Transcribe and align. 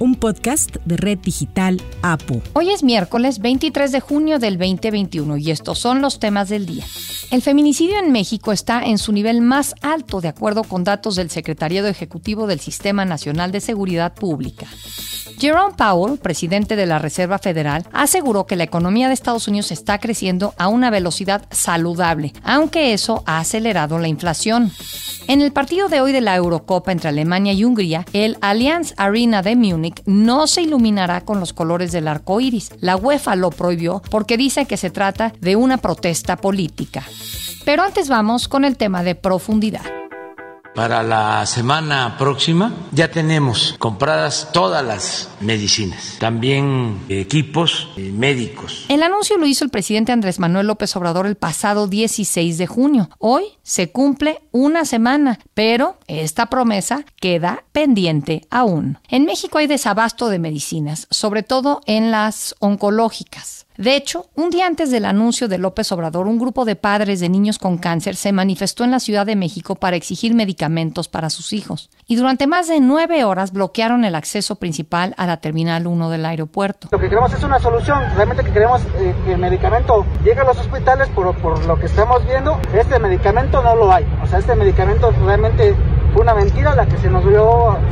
un 0.00 0.14
podcast 0.14 0.76
de 0.86 0.96
Red 0.96 1.18
Digital 1.18 1.80
APU. 2.00 2.40
Hoy 2.54 2.70
es 2.70 2.82
miércoles 2.82 3.38
23 3.38 3.92
de 3.92 4.00
junio 4.00 4.38
del 4.38 4.56
2021 4.56 5.36
y 5.36 5.50
estos 5.50 5.78
son 5.78 6.00
los 6.00 6.18
temas 6.18 6.48
del 6.48 6.64
día. 6.64 6.84
El 7.30 7.42
feminicidio 7.42 7.98
en 7.98 8.10
México 8.10 8.50
está 8.50 8.82
en 8.82 8.96
su 8.96 9.12
nivel 9.12 9.42
más 9.42 9.74
alto 9.82 10.22
de 10.22 10.28
acuerdo 10.28 10.64
con 10.64 10.84
datos 10.84 11.16
del 11.16 11.30
Secretariado 11.30 11.86
Ejecutivo 11.86 12.46
del 12.46 12.60
Sistema 12.60 13.04
Nacional 13.04 13.52
de 13.52 13.60
Seguridad 13.60 14.14
Pública. 14.14 14.66
Jerome 15.38 15.74
Powell, 15.74 16.18
presidente 16.18 16.76
de 16.76 16.84
la 16.84 16.98
Reserva 16.98 17.38
Federal, 17.38 17.86
aseguró 17.92 18.46
que 18.46 18.56
la 18.56 18.64
economía 18.64 19.08
de 19.08 19.14
Estados 19.14 19.48
Unidos 19.48 19.70
está 19.70 19.98
creciendo 19.98 20.54
a 20.58 20.68
una 20.68 20.90
velocidad 20.90 21.46
saludable, 21.50 22.34
aunque 22.42 22.92
eso 22.92 23.22
ha 23.26 23.38
acelerado 23.38 23.98
la 23.98 24.08
inflación. 24.08 24.70
En 25.28 25.40
el 25.40 25.52
partido 25.52 25.88
de 25.88 26.00
hoy 26.00 26.12
de 26.12 26.20
la 26.20 26.36
Eurocopa 26.36 26.92
entre 26.92 27.08
Alemania 27.08 27.52
y 27.52 27.64
Hungría, 27.64 28.04
el 28.12 28.36
Allianz 28.40 28.94
Arena 28.96 29.42
de 29.42 29.56
Múnich 29.56 29.89
no 30.06 30.46
se 30.46 30.62
iluminará 30.62 31.22
con 31.22 31.40
los 31.40 31.52
colores 31.52 31.92
del 31.92 32.08
arco 32.08 32.40
iris. 32.40 32.70
La 32.80 32.96
UEFA 32.96 33.36
lo 33.36 33.50
prohibió 33.50 34.02
porque 34.10 34.36
dice 34.36 34.66
que 34.66 34.76
se 34.76 34.90
trata 34.90 35.32
de 35.40 35.56
una 35.56 35.78
protesta 35.78 36.36
política. 36.36 37.04
Pero 37.64 37.82
antes 37.82 38.08
vamos 38.08 38.48
con 38.48 38.64
el 38.64 38.76
tema 38.76 39.02
de 39.02 39.14
profundidad. 39.14 39.99
Para 40.74 41.02
la 41.02 41.44
semana 41.46 42.16
próxima 42.16 42.72
ya 42.92 43.10
tenemos 43.10 43.74
compradas 43.78 44.50
todas 44.52 44.84
las 44.84 45.28
medicinas, 45.40 46.16
también 46.20 47.00
equipos 47.08 47.88
eh, 47.96 48.12
médicos. 48.12 48.86
El 48.88 49.02
anuncio 49.02 49.36
lo 49.36 49.46
hizo 49.46 49.64
el 49.64 49.70
presidente 49.70 50.12
Andrés 50.12 50.38
Manuel 50.38 50.68
López 50.68 50.94
Obrador 50.94 51.26
el 51.26 51.36
pasado 51.36 51.88
16 51.88 52.56
de 52.56 52.66
junio. 52.68 53.10
Hoy 53.18 53.44
se 53.62 53.90
cumple 53.90 54.42
una 54.52 54.84
semana, 54.84 55.40
pero 55.54 55.98
esta 56.06 56.46
promesa 56.46 57.04
queda 57.20 57.64
pendiente 57.72 58.46
aún. 58.50 58.98
En 59.08 59.24
México 59.24 59.58
hay 59.58 59.66
desabasto 59.66 60.28
de 60.28 60.38
medicinas, 60.38 61.08
sobre 61.10 61.42
todo 61.42 61.80
en 61.86 62.12
las 62.12 62.54
oncológicas. 62.60 63.66
De 63.80 63.96
hecho, 63.96 64.26
un 64.34 64.50
día 64.50 64.66
antes 64.66 64.90
del 64.90 65.06
anuncio 65.06 65.48
de 65.48 65.56
López 65.56 65.90
Obrador, 65.90 66.26
un 66.26 66.38
grupo 66.38 66.66
de 66.66 66.76
padres 66.76 67.18
de 67.18 67.30
niños 67.30 67.58
con 67.58 67.78
cáncer 67.78 68.14
se 68.14 68.30
manifestó 68.30 68.84
en 68.84 68.90
la 68.90 69.00
Ciudad 69.00 69.24
de 69.24 69.36
México 69.36 69.74
para 69.74 69.96
exigir 69.96 70.34
medicamentos 70.34 71.08
para 71.08 71.30
sus 71.30 71.54
hijos. 71.54 71.88
Y 72.06 72.16
durante 72.16 72.46
más 72.46 72.68
de 72.68 72.78
nueve 72.80 73.24
horas 73.24 73.54
bloquearon 73.54 74.04
el 74.04 74.16
acceso 74.16 74.56
principal 74.56 75.14
a 75.16 75.26
la 75.26 75.38
Terminal 75.38 75.86
1 75.86 76.10
del 76.10 76.26
aeropuerto. 76.26 76.88
Lo 76.90 76.98
que 76.98 77.08
queremos 77.08 77.32
es 77.32 77.42
una 77.42 77.58
solución. 77.58 78.02
Realmente 78.16 78.44
que 78.44 78.52
queremos 78.52 78.82
eh, 78.98 79.14
que 79.24 79.32
el 79.32 79.38
medicamento 79.38 80.04
llegue 80.22 80.40
a 80.40 80.44
los 80.44 80.58
hospitales 80.58 81.08
por, 81.08 81.34
por 81.38 81.64
lo 81.64 81.78
que 81.78 81.86
estamos 81.86 82.22
viendo. 82.26 82.60
Este 82.74 82.98
medicamento 82.98 83.62
no 83.62 83.74
lo 83.76 83.90
hay. 83.90 84.04
O 84.22 84.26
sea, 84.26 84.40
este 84.40 84.56
medicamento 84.56 85.10
realmente 85.24 85.74
la 86.80 86.88
que 86.88 86.96
se 86.96 87.10
nos, 87.10 87.22